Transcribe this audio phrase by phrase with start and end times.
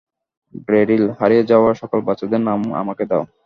[0.65, 3.23] Daryl, হারিয়ে যাওয়া সকল বাচ্চাদের নাম আমাকে দাও।